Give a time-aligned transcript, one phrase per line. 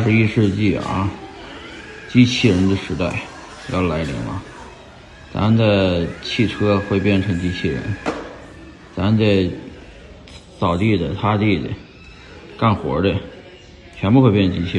[0.00, 1.10] 二十一世纪啊，
[2.08, 3.20] 机器人的时代
[3.70, 4.42] 要来临了。
[5.30, 7.82] 咱的汽车会变成机器人，
[8.96, 9.50] 咱的
[10.58, 11.68] 扫地的、擦地的、
[12.58, 13.14] 干活的
[13.94, 14.78] 全部会变机器